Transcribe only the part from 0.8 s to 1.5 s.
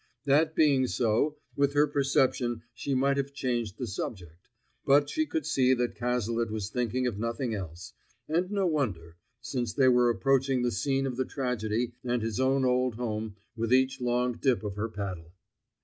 so,